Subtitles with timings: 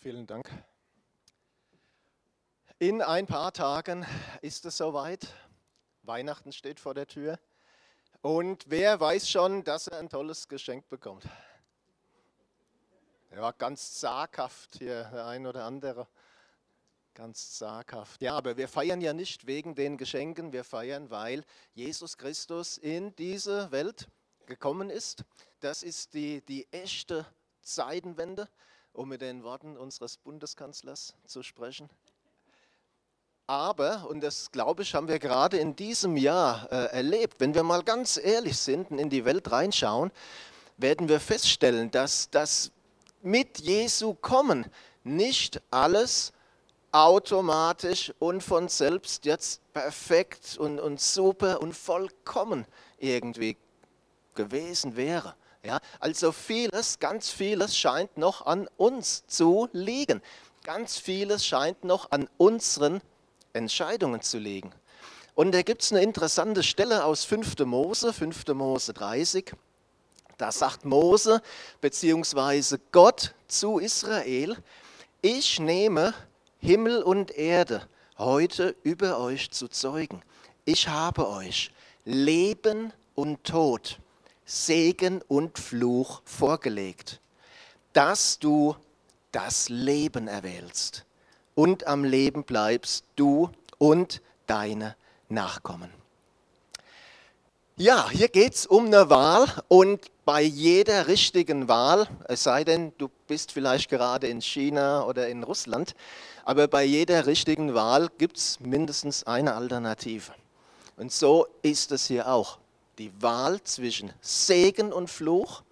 [0.00, 0.50] vielen Dank.
[2.78, 4.06] In ein paar Tagen
[4.40, 5.28] ist es soweit.
[6.04, 7.38] Weihnachten steht vor der Tür.
[8.22, 11.28] Und wer weiß schon, dass er ein tolles Geschenk bekommt?
[13.30, 16.08] War ganz zaghaft hier, der ein oder andere.
[17.12, 18.22] Ganz zaghaft.
[18.22, 23.14] Ja, aber wir feiern ja nicht wegen den Geschenken, wir feiern, weil Jesus Christus in
[23.16, 24.08] diese Welt
[24.46, 25.24] gekommen ist.
[25.60, 27.26] Das ist die, die echte
[27.60, 28.48] Zeitenwende
[28.92, 31.88] um mit den Worten unseres Bundeskanzlers zu sprechen.
[33.46, 37.64] Aber, und das glaube ich, haben wir gerade in diesem Jahr äh, erlebt, wenn wir
[37.64, 40.12] mal ganz ehrlich sind und in die Welt reinschauen,
[40.76, 42.70] werden wir feststellen, dass das
[43.22, 44.70] mit Jesu kommen
[45.02, 46.32] nicht alles
[46.92, 52.66] automatisch und von selbst jetzt perfekt und, und super und vollkommen
[52.98, 53.56] irgendwie
[54.34, 55.34] gewesen wäre.
[55.62, 60.22] Ja, also vieles, ganz vieles scheint noch an uns zu liegen.
[60.64, 63.02] Ganz vieles scheint noch an unseren
[63.52, 64.72] Entscheidungen zu liegen.
[65.34, 67.58] Und da gibt es eine interessante Stelle aus 5.
[67.66, 68.46] Mose, 5.
[68.48, 69.52] Mose 30.
[70.38, 71.42] Da sagt Mose
[71.82, 72.78] bzw.
[72.90, 74.56] Gott zu Israel,
[75.20, 76.14] ich nehme
[76.58, 80.22] Himmel und Erde heute über euch zu zeugen.
[80.64, 81.70] Ich habe euch
[82.04, 83.98] Leben und Tod
[84.50, 87.20] Segen und Fluch vorgelegt,
[87.92, 88.74] dass du
[89.30, 91.04] das Leben erwählst
[91.54, 94.96] und am Leben bleibst, du und deine
[95.28, 95.92] Nachkommen.
[97.76, 102.92] Ja, hier geht es um eine Wahl und bei jeder richtigen Wahl, es sei denn,
[102.98, 105.94] du bist vielleicht gerade in China oder in Russland,
[106.44, 110.32] aber bei jeder richtigen Wahl gibt es mindestens eine Alternative.
[110.96, 112.58] Und so ist es hier auch
[113.00, 115.62] die Wahl zwischen Segen und Fluch,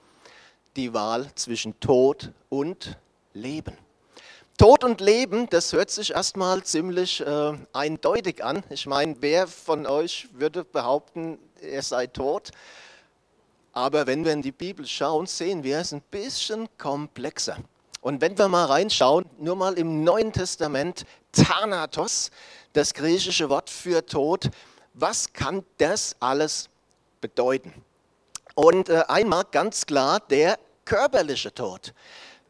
[0.76, 2.96] die Wahl zwischen Tod und
[3.34, 3.76] Leben.
[4.56, 8.64] Tod und Leben, das hört sich erstmal ziemlich äh, eindeutig an.
[8.70, 12.50] Ich meine, wer von euch würde behaupten, er sei tot?
[13.74, 17.58] Aber wenn wir in die Bibel schauen, sehen wir es ein bisschen komplexer.
[18.00, 22.30] Und wenn wir mal reinschauen, nur mal im Neuen Testament, Thanatos,
[22.72, 24.48] das griechische Wort für Tod,
[24.94, 26.70] was kann das alles
[27.20, 27.72] bedeuten.
[28.54, 31.92] Und äh, einmal ganz klar der körperliche Tod.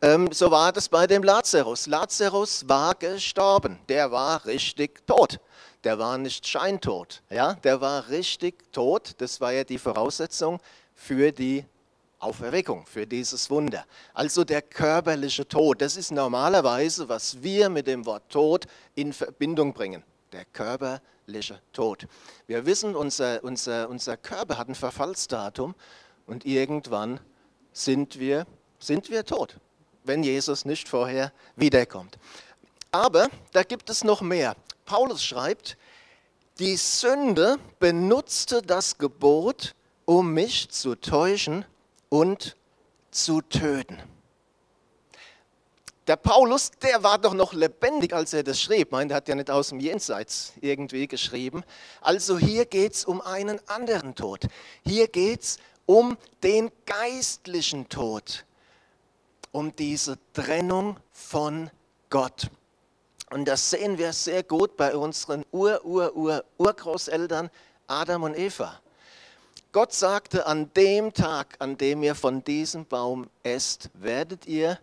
[0.00, 1.86] Ähm, so war das bei dem Lazarus.
[1.86, 5.40] Lazarus war gestorben, der war richtig tot.
[5.84, 7.54] Der war nicht scheintot, ja?
[7.54, 9.14] der war richtig tot.
[9.18, 10.60] Das war ja die Voraussetzung
[10.94, 11.64] für die
[12.20, 13.84] Auferweckung, für dieses Wunder.
[14.12, 19.72] Also der körperliche Tod, das ist normalerweise, was wir mit dem Wort Tod in Verbindung
[19.72, 20.02] bringen.
[20.32, 22.06] Der körperliche Tod.
[22.46, 25.74] Wir wissen, unser, unser, unser Körper hat ein Verfallsdatum
[26.26, 27.20] und irgendwann
[27.72, 28.46] sind wir,
[28.78, 29.56] sind wir tot,
[30.04, 32.18] wenn Jesus nicht vorher wiederkommt.
[32.90, 34.54] Aber da gibt es noch mehr.
[34.84, 35.76] Paulus schreibt,
[36.58, 39.74] die Sünde benutzte das Gebot,
[40.04, 41.64] um mich zu täuschen
[42.08, 42.56] und
[43.10, 43.98] zu töten.
[46.08, 48.92] Der Paulus, der war doch noch lebendig, als er das schrieb.
[48.92, 51.62] Meint, er hat ja nicht aus dem Jenseits irgendwie geschrieben.
[52.00, 54.46] Also hier geht es um einen anderen Tod.
[54.86, 58.46] Hier geht es um den geistlichen Tod,
[59.52, 61.70] um diese Trennung von
[62.08, 62.48] Gott.
[63.28, 67.50] Und das sehen wir sehr gut bei unseren Ur-Ur-Ur-Urgroßeltern
[67.86, 68.80] Adam und Eva.
[69.72, 74.78] Gott sagte, an dem Tag, an dem ihr von diesem Baum esst, werdet ihr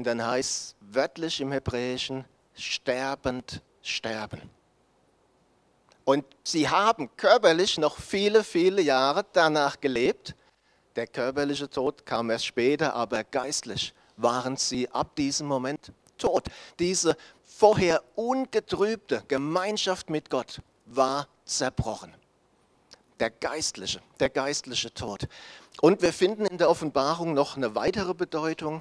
[0.00, 2.24] und dann heißt wörtlich im Hebräischen,
[2.54, 4.40] sterbend sterben.
[6.06, 10.34] Und sie haben körperlich noch viele, viele Jahre danach gelebt.
[10.96, 16.46] Der körperliche Tod kam erst später, aber geistlich waren sie ab diesem Moment tot.
[16.78, 22.14] Diese vorher ungetrübte Gemeinschaft mit Gott war zerbrochen.
[23.18, 25.28] Der geistliche, der geistliche Tod.
[25.82, 28.80] Und wir finden in der Offenbarung noch eine weitere Bedeutung.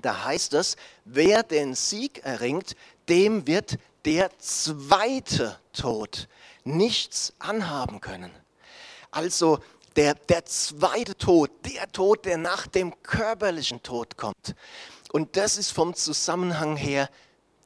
[0.00, 2.76] Da heißt es, wer den Sieg erringt,
[3.08, 6.28] dem wird der zweite Tod
[6.64, 8.30] nichts anhaben können.
[9.10, 9.60] Also
[9.96, 14.54] der, der zweite Tod, der Tod, der nach dem körperlichen Tod kommt.
[15.12, 17.08] Und das ist vom Zusammenhang her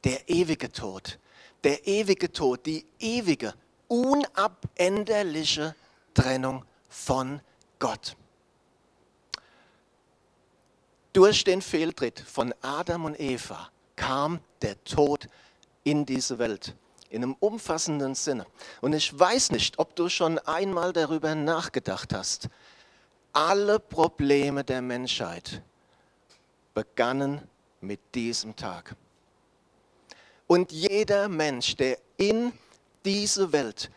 [0.03, 1.17] der ewige Tod.
[1.63, 3.53] Der ewige Tod, die ewige,
[3.87, 5.75] unabänderliche
[6.13, 7.41] Trennung von
[7.79, 8.15] Gott.
[11.19, 15.27] Durch den Fehltritt von Adam und Eva kam der Tod
[15.83, 16.77] in diese Welt
[17.09, 18.45] in einem umfassenden Sinne.
[18.79, 22.47] Und ich weiß nicht, ob du schon einmal darüber nachgedacht hast.
[23.33, 25.61] Alle Probleme der Menschheit
[26.73, 27.41] begannen
[27.81, 28.95] mit diesem Tag.
[30.47, 32.53] Und jeder Mensch, der in
[33.03, 33.91] diese Welt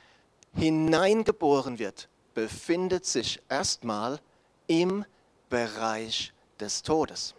[0.57, 4.19] hineingeboren wird, befindet sich erstmal
[4.67, 5.05] im
[5.49, 6.33] Bereich
[6.63, 7.35] des Todes.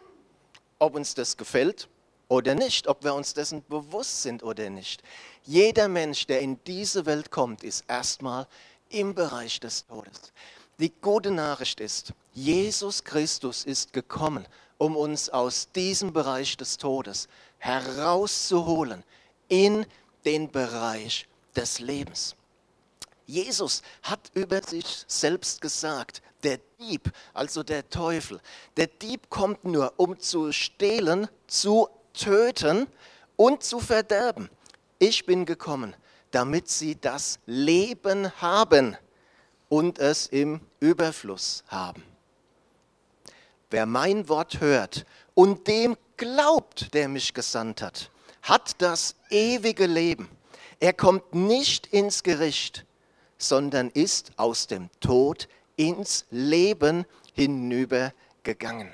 [0.80, 1.88] Ob uns das gefällt
[2.28, 5.02] oder nicht, ob wir uns dessen bewusst sind oder nicht.
[5.44, 8.48] Jeder Mensch, der in diese Welt kommt, ist erstmal
[8.90, 10.34] im Bereich des Todes.
[10.80, 14.46] Die gute Nachricht ist, Jesus Christus ist gekommen,
[14.78, 17.28] um uns aus diesem Bereich des Todes
[17.60, 19.04] herauszuholen
[19.48, 19.86] in
[20.26, 22.36] den Bereich des Lebens.
[23.26, 28.42] Jesus hat über sich selbst gesagt, der Dieb, also der Teufel,
[28.78, 32.88] der Dieb kommt nur, um zu stehlen, zu töten
[33.36, 34.50] und zu verderben.
[35.00, 35.96] Ich bin gekommen,
[36.32, 38.98] damit sie das Leben haben
[39.70, 42.04] und es im Überfluss haben.
[43.70, 48.12] Wer mein Wort hört und dem glaubt, der mich gesandt hat,
[48.44, 50.30] hat das ewige Leben.
[50.80, 52.86] Er kommt nicht ins Gericht,
[53.48, 58.92] sondern ist aus dem Tod ins Leben hinübergegangen.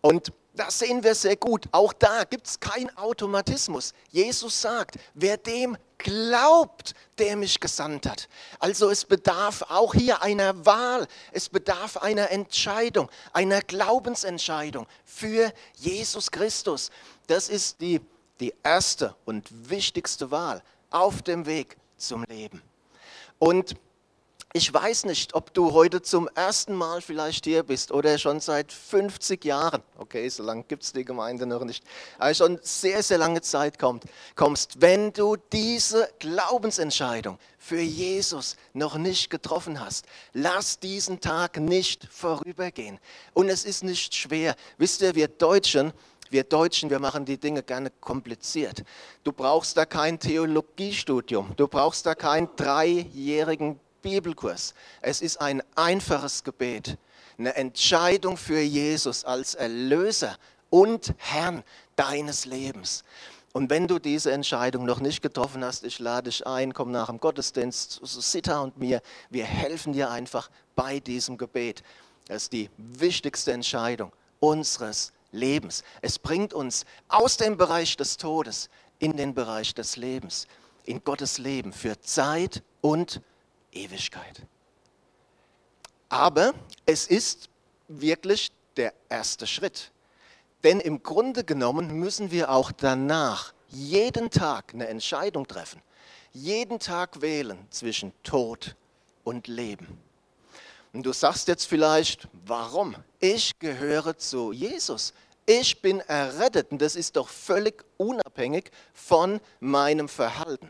[0.00, 1.66] Und das sehen wir sehr gut.
[1.72, 3.92] Auch da gibt es keinen Automatismus.
[4.10, 8.28] Jesus sagt, wer dem glaubt, der mich gesandt hat.
[8.58, 16.30] Also es bedarf auch hier einer Wahl, es bedarf einer Entscheidung, einer Glaubensentscheidung für Jesus
[16.30, 16.90] Christus.
[17.26, 18.00] Das ist die,
[18.40, 22.62] die erste und wichtigste Wahl auf dem Weg zum Leben.
[23.38, 23.76] Und
[24.56, 28.72] ich weiß nicht, ob du heute zum ersten Mal vielleicht hier bist oder schon seit
[28.72, 29.82] 50 Jahren.
[29.98, 31.84] Okay, so lange gibt es die Gemeinde noch nicht.
[32.16, 34.04] Aber schon sehr, sehr lange Zeit kommt,
[34.34, 34.80] kommst.
[34.80, 42.98] Wenn du diese Glaubensentscheidung für Jesus noch nicht getroffen hast, lass diesen Tag nicht vorübergehen.
[43.34, 44.56] Und es ist nicht schwer.
[44.78, 45.92] Wisst ihr, wir Deutschen,
[46.30, 48.84] wir Deutschen, wir machen die Dinge gerne kompliziert.
[49.24, 54.74] Du brauchst da kein Theologiestudium, du brauchst da keinen dreijährigen Bibelkurs.
[55.02, 56.98] Es ist ein einfaches Gebet,
[57.38, 60.36] eine Entscheidung für Jesus als Erlöser
[60.70, 61.64] und Herrn
[61.96, 63.04] deines Lebens.
[63.52, 67.06] Und wenn du diese Entscheidung noch nicht getroffen hast, ich lade dich ein, komm nach
[67.06, 69.00] dem Gottesdienst zu Sita und mir.
[69.30, 71.82] Wir helfen dir einfach bei diesem Gebet.
[72.28, 75.84] Das ist die wichtigste Entscheidung unseres Lebens.
[76.02, 78.68] Es bringt uns aus dem Bereich des Todes
[78.98, 80.46] in den Bereich des Lebens,
[80.84, 83.20] in Gottes Leben für Zeit und
[83.72, 84.42] Ewigkeit.
[86.08, 86.54] Aber
[86.86, 87.48] es ist
[87.88, 89.92] wirklich der erste Schritt.
[90.64, 95.82] Denn im Grunde genommen müssen wir auch danach jeden Tag eine Entscheidung treffen,
[96.32, 98.74] jeden Tag wählen zwischen Tod
[99.24, 99.98] und Leben.
[100.92, 102.96] Und du sagst jetzt vielleicht, warum?
[103.20, 105.12] Ich gehöre zu Jesus.
[105.46, 110.68] Ich bin errettet und das ist doch völlig unabhängig von meinem Verhalten.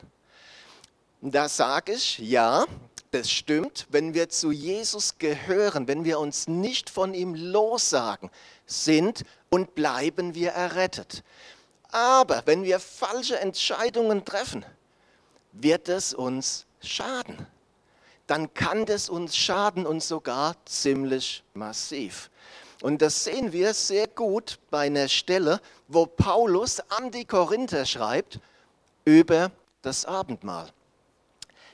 [1.23, 2.67] Da sage ich, ja,
[3.11, 8.31] das stimmt, wenn wir zu Jesus gehören, wenn wir uns nicht von ihm lossagen,
[8.67, 11.25] sind und bleiben wir errettet.
[11.91, 14.65] Aber wenn wir falsche Entscheidungen treffen,
[15.53, 17.47] wird es uns schaden.
[18.27, 22.29] Dann kann das uns schaden und sogar ziemlich massiv.
[22.83, 28.39] Und das sehen wir sehr gut bei einer Stelle, wo Paulus an die Korinther schreibt
[29.05, 29.51] über
[29.83, 30.73] das Abendmahl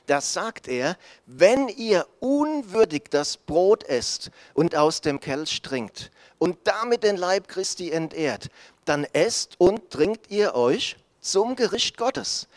[0.05, 6.57] da sagt er, wenn ihr unwürdig das Brot esst und aus dem Kelch trinkt und
[6.65, 8.49] damit den Leib Christi entehrt,
[8.85, 12.47] dann esst und trinkt ihr euch zum Gericht Gottes.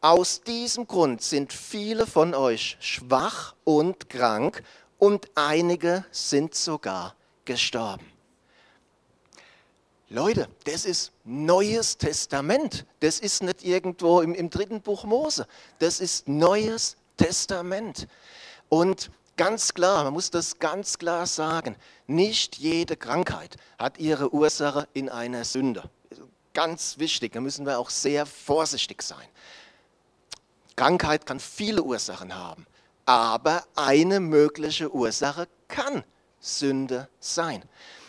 [0.00, 4.62] Aus diesem Grund sind viele von euch schwach und krank
[4.98, 8.06] und einige sind sogar gestorben.
[10.10, 12.86] Leute, das ist Neues Testament.
[13.00, 15.46] Das ist nicht irgendwo im, im dritten Buch Mose.
[15.78, 18.06] Das ist Neues Testament.
[18.68, 24.86] Und ganz klar, man muss das ganz klar sagen, nicht jede Krankheit hat ihre Ursache
[24.92, 25.90] in einer Sünde.
[26.52, 29.26] Ganz wichtig, da müssen wir auch sehr vorsichtig sein.
[30.76, 32.66] Krankheit kann viele Ursachen haben,
[33.06, 36.04] aber eine mögliche Ursache kann
[36.44, 37.62] Sünde sein.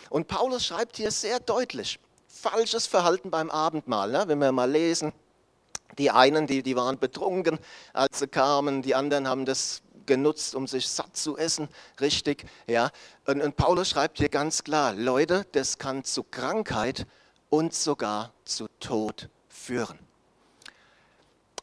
[0.10, 4.12] Und Paulus schreibt hier sehr deutlich, falsches Verhalten beim Abendmahl.
[4.12, 4.24] Ne?
[4.28, 5.14] Wenn wir mal lesen,
[5.98, 7.60] die einen, die, die waren betrunken,
[7.94, 12.46] als sie kamen, die anderen haben das genutzt, um sich satt zu essen, richtig.
[12.68, 12.92] Ja.
[13.26, 17.08] Und, und Paulus schreibt hier ganz klar, Leute, das kann zu Krankheit
[17.50, 19.98] und sogar zu Tod führen.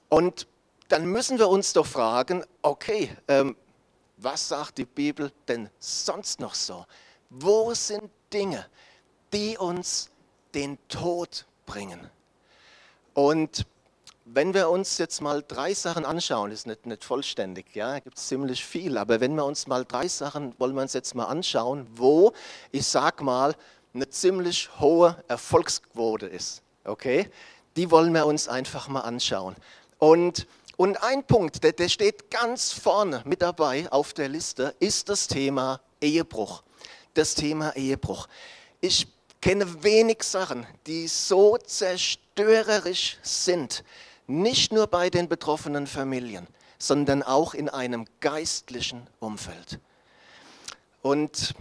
[0.08, 0.46] Und
[0.88, 3.56] dann müssen wir uns doch fragen, okay, ähm,
[4.22, 6.86] was sagt die Bibel denn sonst noch so?
[7.30, 8.66] Wo sind Dinge,
[9.32, 10.10] die uns
[10.54, 12.00] den Tod bringen.
[13.14, 13.66] Und
[14.24, 18.28] wenn wir uns jetzt mal drei Sachen anschauen, ist nicht, nicht vollständig, ja, gibt es
[18.28, 21.86] ziemlich viel, aber wenn wir uns mal drei Sachen, wollen wir uns jetzt mal anschauen,
[21.94, 22.32] wo,
[22.70, 23.54] ich sag mal,
[23.94, 27.30] eine ziemlich hohe Erfolgsquote ist, okay?
[27.76, 29.56] Die wollen wir uns einfach mal anschauen.
[29.98, 30.46] Und,
[30.82, 35.28] und ein Punkt, der, der steht ganz vorne mit dabei auf der Liste, ist das
[35.28, 36.64] Thema Ehebruch.
[37.14, 38.26] Das Thema Ehebruch.
[38.80, 39.06] Ich
[39.40, 43.84] kenne wenig Sachen, die so zerstörerisch sind,
[44.26, 46.48] nicht nur bei den betroffenen Familien,
[46.78, 49.78] sondern auch in einem geistlichen Umfeld.
[51.00, 51.54] Und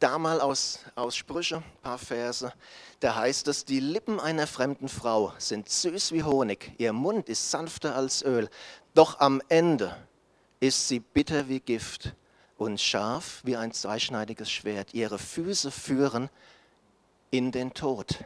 [0.00, 2.52] da mal aus, aus Sprüche, ein paar Verse,
[3.00, 7.50] da heißt es, die Lippen einer fremden Frau sind süß wie Honig, ihr Mund ist
[7.50, 8.48] sanfter als Öl,
[8.94, 9.96] doch am Ende
[10.58, 12.14] ist sie bitter wie Gift
[12.56, 14.92] und scharf wie ein zweischneidiges Schwert.
[14.92, 16.28] Ihre Füße führen
[17.30, 18.18] in den Tod.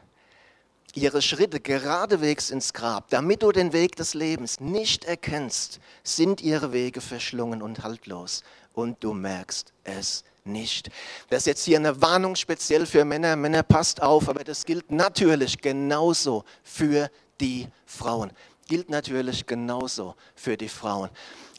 [0.94, 6.72] Ihre Schritte geradewegs ins Grab, damit du den Weg des Lebens nicht erkennst, sind ihre
[6.72, 8.42] Wege verschlungen und haltlos.
[8.72, 10.90] Und du merkst es nicht.
[11.30, 13.34] Das ist jetzt hier eine Warnung speziell für Männer.
[13.34, 17.10] Männer, passt auf, aber das gilt natürlich genauso für
[17.40, 18.30] die Frauen.
[18.68, 21.08] Gilt natürlich genauso für die Frauen.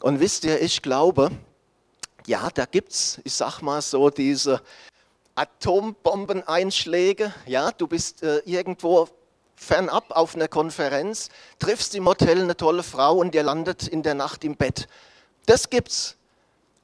[0.02, 1.32] Und wisst ihr, ich glaube,
[2.26, 4.62] ja, da gibt es, ich sag mal so, diese
[5.34, 7.34] Atombombeneinschläge.
[7.46, 9.08] Ja, du bist äh, irgendwo
[9.56, 11.28] fernab auf einer Konferenz,
[11.58, 14.86] triffst im Hotel eine tolle Frau und ihr landet in der Nacht im Bett.
[15.46, 16.15] Das gibt's.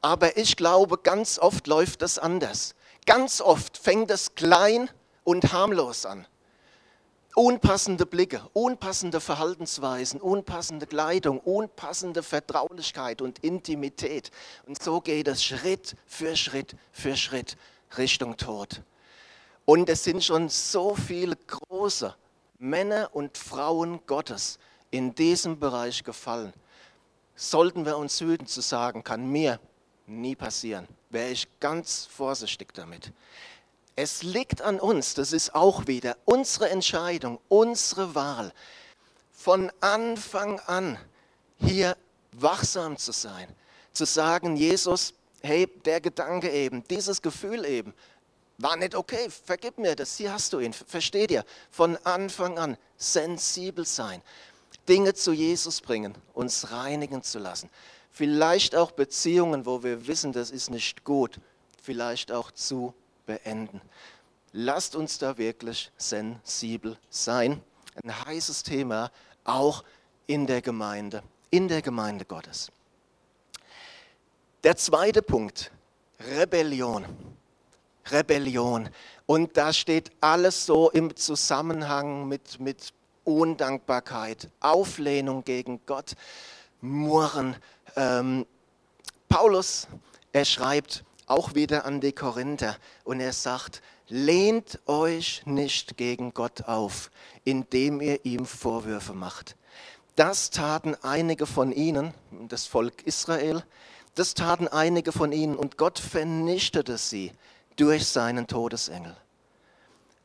[0.03, 2.75] Aber ich glaube, ganz oft läuft das anders.
[3.07, 4.91] Ganz oft fängt es klein
[5.23, 6.27] und harmlos an.
[7.35, 14.31] Unpassende Blicke, unpassende Verhaltensweisen, unpassende Kleidung, unpassende Vertraulichkeit und Intimität.
[14.67, 17.57] Und so geht es Schritt für Schritt für Schritt
[17.97, 18.83] Richtung Tod.
[19.65, 22.15] Und es sind schon so viele große
[22.59, 24.59] Männer und Frauen Gottes
[24.91, 26.53] in diesem Bereich gefallen.
[27.35, 29.59] Sollten wir uns hüten zu sagen, kann mir
[30.07, 33.13] nie passieren, wäre ich ganz vorsichtig damit.
[33.95, 38.53] Es liegt an uns, das ist auch wieder unsere Entscheidung, unsere Wahl,
[39.33, 40.99] von Anfang an
[41.59, 41.97] hier
[42.33, 43.49] wachsam zu sein,
[43.93, 47.93] zu sagen, Jesus, hey, der Gedanke eben, dieses Gefühl eben,
[48.59, 51.45] war nicht okay, vergib mir das, hier hast du ihn, versteht ihr?
[51.71, 54.23] Von Anfang an sensibel sein,
[54.89, 57.69] Dinge zu Jesus bringen, uns reinigen zu lassen.
[58.13, 61.41] Vielleicht auch Beziehungen, wo wir wissen, das ist nicht gut,
[61.83, 62.93] vielleicht auch zu
[63.25, 63.81] beenden.
[64.53, 67.63] Lasst uns da wirklich sensibel sein.
[68.05, 69.11] Ein heißes Thema,
[69.45, 69.83] auch
[70.27, 72.71] in der Gemeinde, in der Gemeinde Gottes.
[74.63, 75.71] Der zweite Punkt,
[76.21, 77.07] Rebellion.
[78.11, 78.91] Rebellion.
[79.25, 82.93] Und da steht alles so im Zusammenhang mit, mit
[83.25, 86.13] Undankbarkeit, Auflehnung gegen Gott,
[86.81, 87.57] Murren.
[87.97, 88.47] Ähm,
[89.29, 89.89] Paulus,
[90.33, 96.63] er schreibt auch wieder an die Korinther und er sagt, lehnt euch nicht gegen Gott
[96.65, 97.11] auf,
[97.45, 99.57] indem ihr ihm Vorwürfe macht.
[100.17, 102.13] Das taten einige von ihnen,
[102.49, 103.65] das Volk Israel,
[104.15, 107.33] das taten einige von ihnen und Gott vernichtete sie
[107.77, 109.17] durch seinen Todesengel.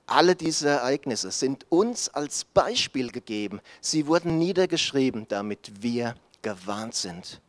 [0.06, 3.62] Alle diese Ereignisse sind uns als Beispiel gegeben.
[3.82, 7.42] Sie wurden niedergeschrieben, damit wir gewarnt sind.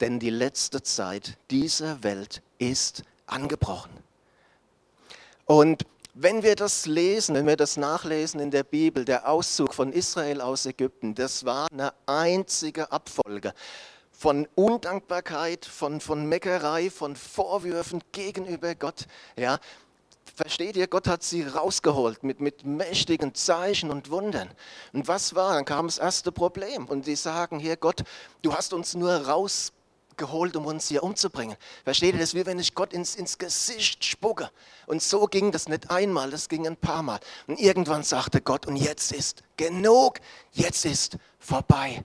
[0.00, 3.92] Denn die letzte Zeit dieser Welt ist angebrochen.
[5.46, 9.92] Und wenn wir das lesen, wenn wir das nachlesen in der Bibel, der Auszug von
[9.92, 13.52] Israel aus Ägypten, das war eine einzige Abfolge
[14.12, 19.06] von Undankbarkeit, von, von Meckerei, von Vorwürfen gegenüber Gott.
[19.36, 19.58] Ja,
[20.34, 24.50] versteht ihr, Gott hat sie rausgeholt mit, mit mächtigen Zeichen und Wundern.
[24.92, 25.54] Und was war?
[25.54, 26.86] Dann kam das erste Problem.
[26.86, 28.04] Und sie sagen, hier Gott,
[28.42, 31.56] du hast uns nur rausgeholt, um uns hier umzubringen.
[31.84, 34.50] Versteht ihr das, wie wenn ich Gott ins, ins Gesicht spucke.
[34.86, 37.20] Und so ging das nicht einmal, das ging ein paar Mal.
[37.46, 40.20] Und irgendwann sagte Gott, und jetzt ist genug,
[40.52, 42.02] jetzt ist vorbei.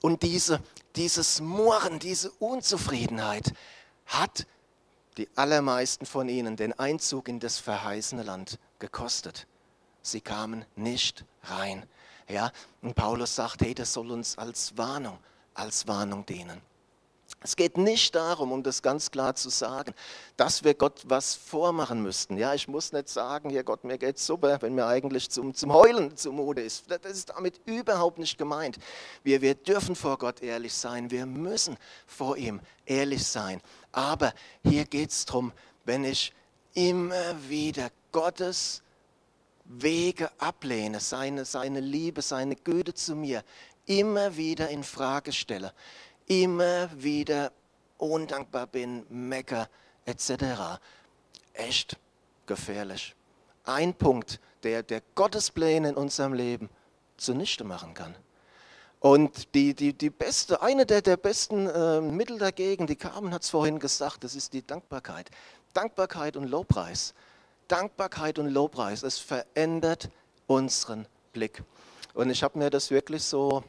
[0.00, 0.60] Und diese
[0.96, 3.52] dieses Murren, diese Unzufriedenheit
[4.06, 4.46] hat
[5.16, 9.46] die allermeisten von ihnen den Einzug in das verheißene Land gekostet.
[10.02, 11.86] Sie kamen nicht rein.
[12.28, 12.50] Ja,
[12.82, 15.18] und Paulus sagt, hey, das soll uns als Warnung,
[15.54, 16.60] als Warnung dienen.
[17.44, 19.92] Es geht nicht darum, um das ganz klar zu sagen,
[20.38, 22.38] dass wir Gott was vormachen müssten.
[22.38, 25.70] Ja, ich muss nicht sagen, hier Gott, mir geht's super, wenn mir eigentlich zum, zum
[25.70, 26.90] Heulen zumute ist.
[26.90, 28.78] Das ist damit überhaupt nicht gemeint.
[29.24, 33.60] Wir, wir dürfen vor Gott ehrlich sein, wir müssen vor ihm ehrlich sein.
[33.92, 34.32] Aber
[34.62, 35.52] hier geht es darum,
[35.84, 36.32] wenn ich
[36.72, 38.80] immer wieder Gottes
[39.66, 43.44] Wege ablehne, seine, seine Liebe, seine Güte zu mir
[43.84, 45.74] immer wieder in Frage stelle,
[46.26, 47.52] immer wieder
[47.98, 49.68] undankbar bin, mecker
[50.04, 50.80] etc.
[51.52, 51.96] Echt
[52.46, 53.14] gefährlich.
[53.64, 56.68] Ein Punkt, der, der Gottes Pläne in unserem Leben
[57.16, 58.14] zunichte machen kann.
[59.00, 63.42] Und die, die, die beste, eine der, der besten äh, Mittel dagegen, die Carmen hat
[63.42, 65.30] es vorhin gesagt, das ist die Dankbarkeit.
[65.74, 67.12] Dankbarkeit und Lobpreis.
[67.68, 70.10] Dankbarkeit und Lobpreis, es verändert
[70.46, 71.62] unseren Blick.
[72.14, 73.64] Und ich habe mir das wirklich so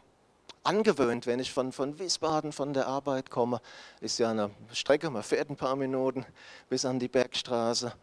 [0.65, 3.61] angewöhnt, wenn ich von, von Wiesbaden, von der Arbeit komme.
[4.01, 6.25] Ist ja eine Strecke, man fährt ein paar Minuten
[6.69, 7.93] bis an die Bergstraße.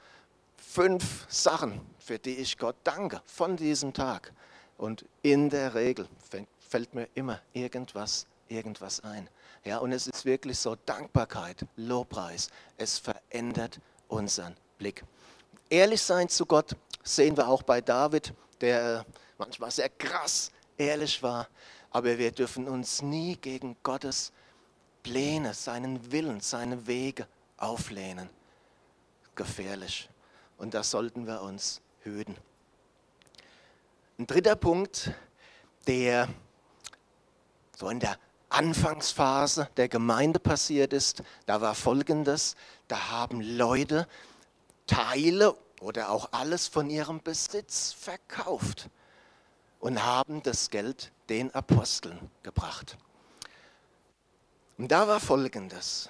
[0.56, 4.32] Fünf Sachen, für die ich Gott danke von diesem Tag.
[4.78, 6.08] Und in der Regel
[6.68, 9.28] fällt mir immer irgendwas, irgendwas ein.
[9.64, 12.48] Ja, und es ist wirklich so Dankbarkeit, Lobpreis.
[12.78, 13.78] Es verändert
[14.08, 15.04] unseren Blick.
[15.70, 19.06] Ehrlich sein zu Gott sehen wir auch bei David, der
[19.38, 21.48] manchmal sehr krass ehrlich war.
[21.92, 24.32] Aber wir dürfen uns nie gegen Gottes
[25.02, 27.26] Pläne, seinen Willen, seine Wege
[27.58, 28.30] auflehnen.
[29.34, 30.08] Gefährlich.
[30.56, 32.36] Und da sollten wir uns hüten.
[34.18, 35.12] Ein dritter Punkt,
[35.86, 36.28] der
[37.76, 38.16] so in der
[38.48, 42.54] Anfangsphase der Gemeinde passiert ist, da war Folgendes,
[42.86, 44.06] da haben Leute
[44.86, 48.90] Teile oder auch alles von ihrem Besitz verkauft
[49.82, 52.96] und haben das Geld den Aposteln gebracht.
[54.78, 56.08] Und da war Folgendes,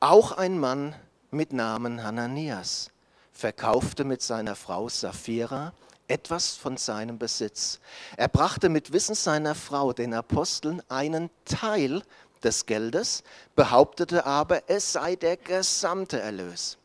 [0.00, 0.94] auch ein Mann
[1.30, 2.90] mit Namen Hananias
[3.32, 5.72] verkaufte mit seiner Frau Sapphira
[6.08, 7.80] etwas von seinem Besitz.
[8.18, 12.02] Er brachte mit Wissen seiner Frau den Aposteln einen Teil
[12.42, 13.22] des Geldes,
[13.56, 16.76] behauptete aber, es sei der gesamte Erlös.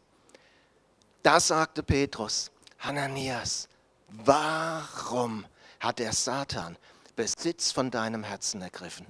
[1.24, 3.68] Da sagte Petrus, Hananias,
[4.08, 5.46] warum
[5.86, 6.78] hat der Satan
[7.16, 9.06] Besitz von deinem Herzen ergriffen?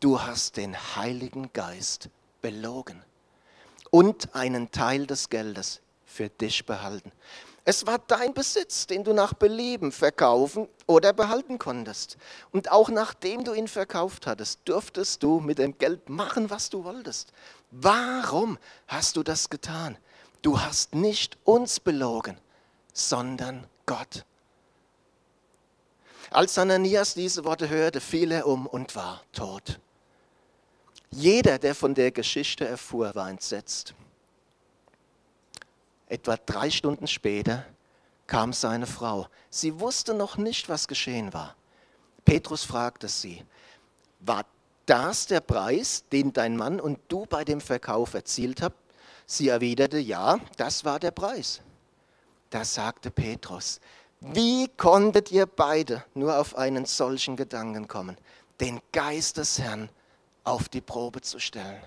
[0.00, 2.08] Du hast den Heiligen Geist
[2.40, 3.02] belogen
[3.90, 7.10] und einen Teil des Geldes für dich behalten.
[7.64, 12.16] Es war dein Besitz, den du nach Belieben verkaufen oder behalten konntest.
[12.52, 16.84] Und auch nachdem du ihn verkauft hattest, durftest du mit dem Geld machen, was du
[16.84, 17.32] wolltest.
[17.72, 18.56] Warum
[18.86, 19.98] hast du das getan?
[20.42, 22.38] Du hast nicht uns belogen,
[22.94, 24.24] sondern Gott.
[26.30, 29.80] Als Ananias diese Worte hörte, fiel er um und war tot.
[31.10, 33.94] Jeder, der von der Geschichte erfuhr, war entsetzt.
[36.06, 37.64] Etwa drei Stunden später
[38.26, 39.26] kam seine Frau.
[39.48, 41.56] Sie wusste noch nicht, was geschehen war.
[42.24, 43.42] Petrus fragte sie,
[44.20, 44.44] war
[44.84, 48.76] das der Preis, den dein Mann und du bei dem Verkauf erzielt habt?
[49.26, 51.60] Sie erwiderte, ja, das war der Preis.
[52.50, 53.80] Da sagte Petrus,
[54.20, 58.16] wie konntet ihr beide nur auf einen solchen Gedanken kommen,
[58.60, 59.88] den Geist des Herrn
[60.44, 61.82] auf die Probe zu stellen?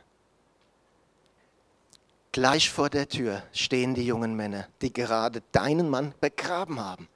[2.31, 7.09] Gleich vor der Tür stehen die jungen Männer, die gerade deinen Mann begraben haben.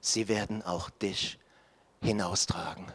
[0.00, 1.38] Sie werden auch dich
[2.02, 2.86] hinaustragen.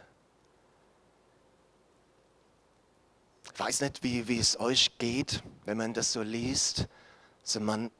[3.54, 6.88] Ich weiß nicht, wie, wie es euch geht, wenn man das so liest.
[7.42, 7.90] Also man,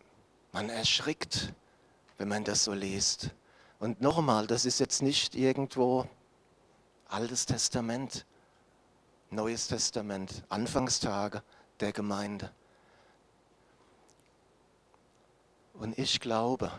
[0.53, 1.55] man erschrickt,
[2.19, 3.31] wenn man das so liest.
[3.83, 6.09] Und nochmal, das ist jetzt nicht irgendwo
[7.09, 8.25] Altes Testament,
[9.31, 11.43] Neues Testament, Anfangstage
[11.81, 12.53] der Gemeinde.
[15.75, 16.71] Und ich glaube,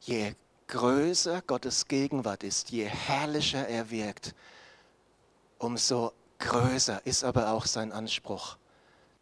[0.00, 0.34] je
[0.66, 4.34] größer Gottes Gegenwart ist, je herrlicher er wirkt,
[5.58, 8.56] umso größer ist aber auch sein Anspruch,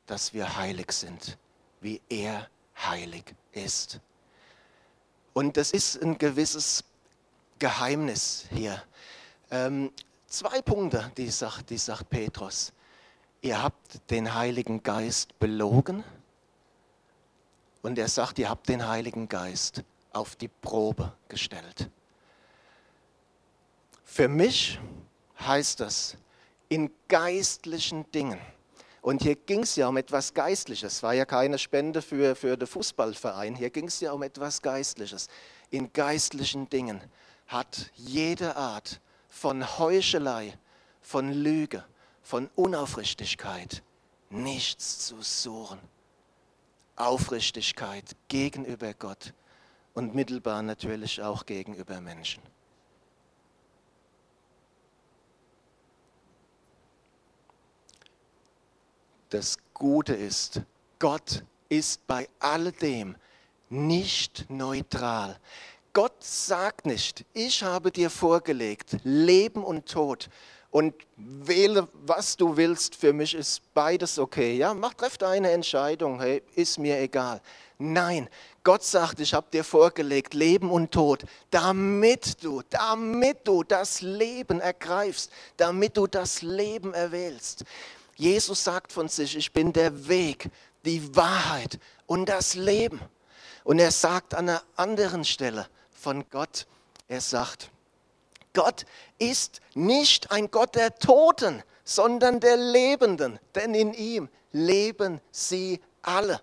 [0.07, 1.37] dass wir heilig sind,
[1.83, 4.01] wie er heilig ist.
[5.35, 6.83] Und das ist ein gewisses
[7.61, 8.83] Geheimnis hier.
[9.53, 9.93] Ähm,
[10.27, 12.73] zwei Punkte, die sagt, die sagt Petrus.
[13.43, 16.03] Ihr habt den Heiligen Geist belogen
[17.83, 21.89] und er sagt, ihr habt den Heiligen Geist auf die Probe gestellt.
[24.05, 24.81] Für mich
[25.39, 26.17] heißt das,
[26.69, 28.41] in geistlichen Dingen,
[29.03, 32.57] und hier ging es ja um etwas Geistliches, es war ja keine Spende für, für
[32.57, 35.29] den Fußballverein, hier ging es ja um etwas Geistliches.
[35.71, 37.01] In geistlichen Dingen
[37.51, 40.57] hat jede Art von Heuchelei,
[41.01, 41.85] von Lüge,
[42.23, 43.83] von Unaufrichtigkeit
[44.29, 45.81] nichts zu suchen.
[46.95, 49.35] Aufrichtigkeit gegenüber Gott
[49.95, 52.43] und mittelbar natürlich auch gegenüber Menschen.
[59.31, 60.63] Das Gute ist,
[61.01, 63.17] Gott ist bei alledem
[63.71, 65.41] nicht neutral.
[65.93, 70.29] Gott sagt nicht, ich habe dir vorgelegt, Leben und Tod
[70.71, 72.95] und wähle, was du willst.
[72.95, 74.57] Für mich ist beides okay.
[74.57, 76.21] Ja, mach, treff deine Entscheidung.
[76.21, 77.41] Hey, ist mir egal.
[77.79, 78.29] Nein,
[78.63, 84.61] Gott sagt, ich habe dir vorgelegt, Leben und Tod, damit du, damit du das Leben
[84.61, 87.65] ergreifst, damit du das Leben erwählst.
[88.15, 90.51] Jesus sagt von sich, ich bin der Weg,
[90.85, 93.01] die Wahrheit und das Leben.
[93.65, 95.67] Und er sagt an einer anderen Stelle
[96.01, 96.67] von Gott,
[97.09, 97.71] er sagt,
[98.53, 98.85] Gott
[99.19, 106.41] ist nicht ein Gott der Toten, sondern der Lebenden, denn in ihm leben sie alle.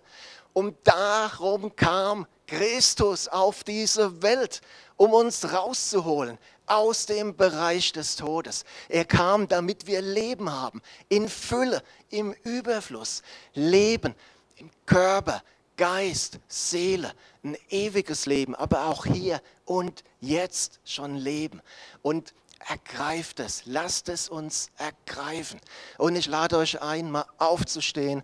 [0.54, 4.62] Und darum kam Christus auf diese Welt,
[4.96, 8.64] um uns rauszuholen aus dem Bereich des Todes.
[8.90, 13.22] Er kam, damit wir Leben haben, in Fülle, im Überfluss.
[13.54, 14.16] Leben
[14.56, 15.44] im Körper,
[15.78, 17.14] Geist, Seele,
[17.44, 21.62] ein ewiges Leben, aber auch hier und jetzt schon leben.
[22.02, 22.34] Und
[22.68, 25.60] ergreift es, lasst es uns ergreifen.
[25.98, 28.24] Und ich lade euch ein, mal aufzustehen.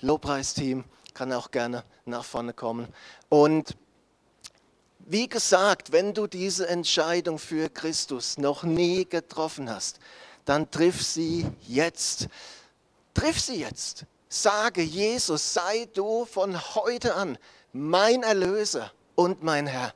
[0.00, 0.84] Lobpreisteam
[1.14, 2.88] kann auch gerne nach vorne kommen.
[3.28, 3.76] Und
[4.98, 9.98] wie gesagt, wenn du diese Entscheidung für Christus noch nie getroffen hast,
[10.44, 12.28] dann triff sie jetzt.
[13.14, 14.04] Triff sie jetzt.
[14.28, 17.38] Sage, Jesus, sei du von heute an
[17.72, 19.92] mein Erlöser und mein Herr.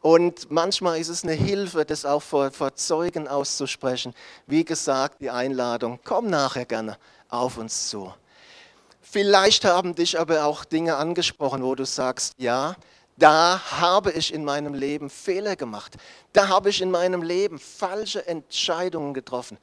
[0.00, 4.14] Und manchmal ist es eine Hilfe, das auch vor, vor Zeugen auszusprechen.
[4.48, 6.98] Wie gesagt, die Einladung, komm nachher gerne
[7.28, 8.12] auf uns zu.
[9.00, 12.74] Vielleicht haben dich aber auch Dinge angesprochen, wo du sagst, ja,
[13.16, 15.94] da habe ich in meinem Leben Fehler gemacht.
[16.32, 19.58] Da habe ich in meinem Leben falsche Entscheidungen getroffen.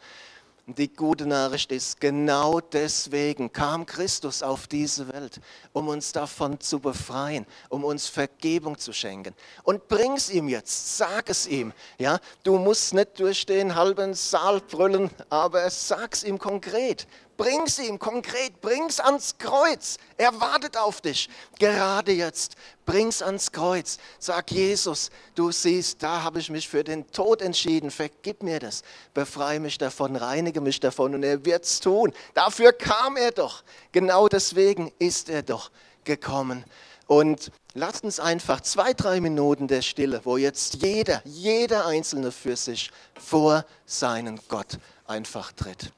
[0.70, 5.42] Und die gute Nachricht ist, genau deswegen kam Christus auf diese Welt,
[5.74, 9.34] um uns davon zu befreien, um uns Vergebung zu schenken.
[9.64, 11.74] Und bring es ihm jetzt, sag es ihm.
[11.98, 17.08] Ja, du musst nicht durch den halben Saal brüllen, aber sag es ihm konkret.
[17.40, 19.98] Bring's ihm konkret, bring's ans Kreuz.
[20.18, 22.58] Er wartet auf dich, gerade jetzt.
[22.86, 23.98] Bring's ans Kreuz.
[24.20, 27.92] Sag Jesus, du siehst, da habe ich mich für den Tod entschieden.
[27.92, 28.82] Vergib mir das.
[29.14, 32.12] Befreie mich davon, reinige mich davon und er wird's tun.
[32.34, 33.64] Dafür kam er doch.
[33.94, 35.72] Genau deswegen ist er doch
[36.04, 36.66] gekommen.
[37.08, 42.58] Und lasst uns einfach zwei, drei Minuten der Stille, wo jetzt jeder, jeder Einzelne für
[42.58, 45.94] sich vor seinen Gott einfach tritt.